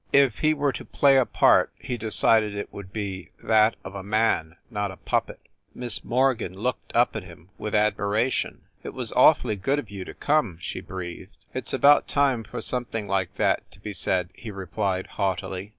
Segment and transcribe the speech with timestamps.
[0.11, 4.01] If he were to play a part he decided it would be that of a
[4.01, 5.39] man, not a puppet.
[5.75, 8.63] Miss Morgan looked up at him with admiration.
[8.81, 11.45] "It was awfully good of you to come!" she breathed.
[11.53, 15.69] "It s about time for something like that to be said," he replied, haughtily.